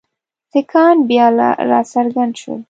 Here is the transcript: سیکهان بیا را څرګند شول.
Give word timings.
سیکهان 0.51 0.97
بیا 1.09 1.27
را 1.69 1.81
څرګند 1.91 2.33
شول. 2.41 2.59